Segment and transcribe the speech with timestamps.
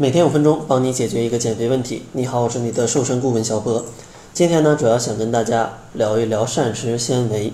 [0.00, 2.04] 每天五分钟，帮你解决一个减肥问题。
[2.12, 3.84] 你好，我是你的瘦身顾问小博。
[4.32, 7.52] 今天呢，主要想跟大家聊一聊膳食纤维。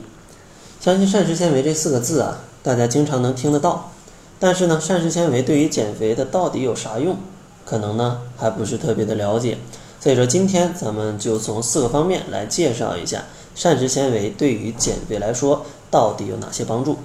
[0.78, 3.92] 相信膳食纤维这四个字啊，大家经常能听得到。
[4.38, 7.16] 但是呢，膳食纤维对于减肥的到底有啥用？
[7.64, 9.56] 可能呢还不是特别的了解。
[9.98, 13.24] 所以说，今天咱们就从四个方面来介绍一下
[13.54, 16.98] 膳食纤维对于减肥来说到底有哪些帮助。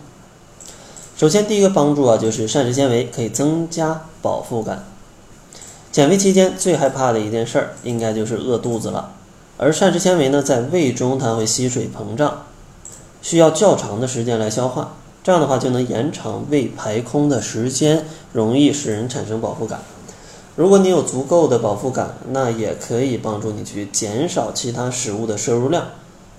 [1.15, 4.83] 首先，第一个帮助啊，就是膳食纤维可以增加饱腹感。
[5.91, 9.13] 减肥期间最害怕的一件事儿，应该就是饿肚子了。
[9.57, 12.43] 而膳食纤维呢，在胃中它会吸水膨胀，
[13.21, 19.81] 需要较长的时间来消化，这样的话就能延长胃排空的时间，容易使人产生饱腹感。
[20.55, 25.85] 如果你有足够的饱腹感，那也可以帮助你去减少其他食物的摄入量，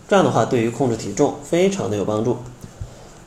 [0.09, 2.39] 这样的话对于控制体重非常的有帮助。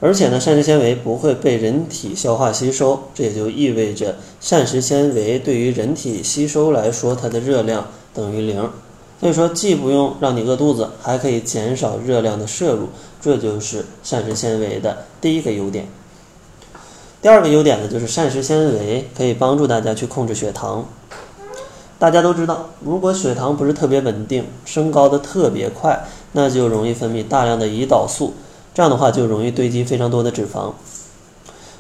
[0.03, 8.69] 而且呢，膳食纤维不会被人体消化吸收，这也就意味着膳食纤维对于人体吸收来说，它的热量等于零。
[9.21, 12.89] 所以说，既不用让你饿肚子，还可以减少热量的摄入，
[13.21, 15.87] 这就是膳食纤维的第一个优点。
[17.21, 20.85] 第二个优点呢，就是膳食纤维可以帮助大家去控制血糖。
[21.97, 28.33] 大家都知道，如果血糖不是特别稳定，升高的特别快，那就容易分泌大量的胰岛素。
[28.73, 30.73] 这样的话就容易堆积非常多的脂肪，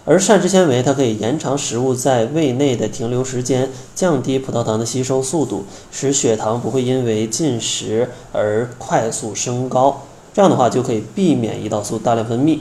[0.05, 10.03] 而膳食纤维它可以延长食物在胃内的停留时间，降低葡萄糖的吸收速度，使血糖不会因为进食而快速升高。
[10.35, 12.59] 这样的话就可以避免胰岛素大量分泌，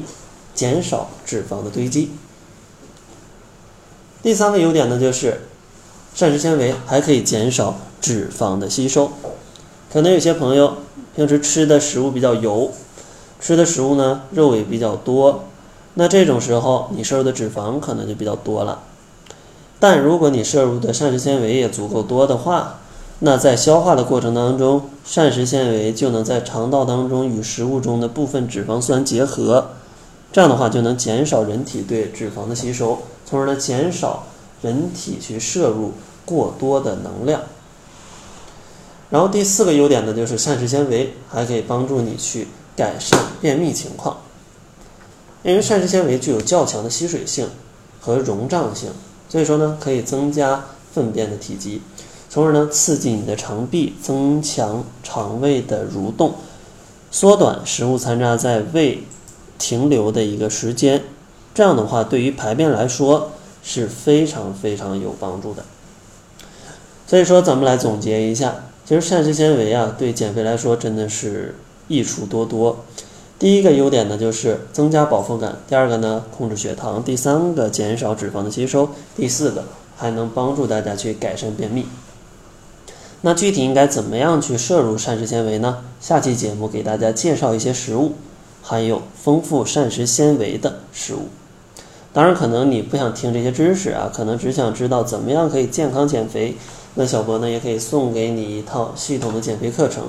[0.54, 2.12] 减少脂肪的堆积。
[4.22, 5.42] 第三个优点呢，就是
[6.14, 9.12] 膳食纤维还可以减少脂肪的吸收。
[9.92, 10.78] 可能有些朋友
[11.14, 12.72] 平时吃的食物比较油。
[13.42, 15.46] 吃的食物呢，肉也比较多，
[15.94, 18.78] 那这种时候你摄入的脂肪可能就比较多了。
[19.80, 22.78] 但如果你摄入的膳食纤维也足够多的话，
[23.18, 29.70] 那在消化的过程当中，膳食纤维就能在肠道当中与食物中的部分脂肪酸结合，
[30.32, 34.22] 这样的话就能减少人体对脂肪的吸收，从而呢减少
[34.62, 37.40] 人体去摄入过多的能量。
[39.10, 42.46] 然后第四个优点呢，就是膳食纤维还可以帮助你去。
[42.74, 44.16] 改善便秘情况，
[45.42, 47.48] 因为膳食纤维具有较强的吸水性
[48.00, 48.90] 和溶胀性，
[49.28, 51.82] 所以说呢，可以增加粪便的体积，
[52.30, 56.34] 从而呢刺激你的肠壁，增强肠胃的蠕动，
[57.10, 59.04] 缩短食物残渣在胃
[59.58, 61.02] 停留的一个时间。
[61.54, 65.62] 这样的话，对于排便来说是非常非常有帮助的。
[67.06, 68.54] 所以说，咱们来总结一下，
[68.86, 71.54] 其实膳食纤维啊，对减肥来说真的是。
[71.92, 72.84] 益处多多，
[73.38, 79.64] 第一个优点呢就是增加饱腹感，第二个呢控制血糖，第三个减少脂肪的吸收，第四个
[79.96, 81.86] 还能帮助大家去改善便秘。
[83.20, 85.84] 那具体应该怎么样去摄入膳食纤维呢？
[86.00, 88.14] 下期节目给大家介绍一些食物
[88.62, 91.28] 含有丰富膳食纤维的食物。
[92.12, 96.56] 当然，可能你不想听这些知识啊，可能只想知道怎么样可以健康减肥。
[96.94, 100.04] 那小博呢也可以送给你一套系统的减肥课程，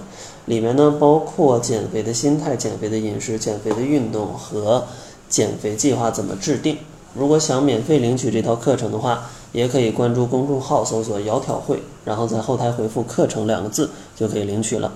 [0.47, 4.83] 里面呢包括减肥的心态、减肥的饮食、减肥的运动和
[5.29, 6.77] 减肥计划怎么制定。
[7.13, 14.91] 如果想免费领取这套课程的话，也可以关注公众号搜索“窈窕会”，然后在后台回复“课程”两个字就可以领取了。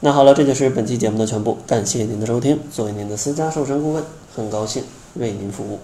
[0.00, 2.58] 那好了，这就是本期节目的全部，感谢您的收听。
[2.72, 4.02] 作为您的私家瘦身顾问，
[4.34, 4.82] 很高兴
[5.14, 5.78] 为您服务。